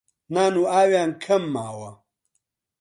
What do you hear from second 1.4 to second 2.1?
ماوە